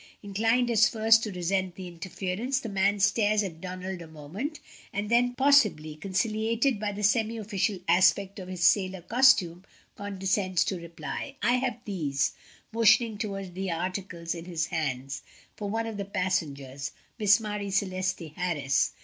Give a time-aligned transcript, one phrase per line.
[0.23, 4.59] Inclined at first to resent the interference, the man stares at Donald a moment,
[4.91, 9.63] and then, possibly conciliated by the semi official aspect of his sailor costume,
[9.95, 12.31] condescends to reply: "I have these,"
[12.71, 15.21] motioning toward the articles in his hands,
[15.55, 18.93] "for one of the passengers Miss Marie Celeste Harris."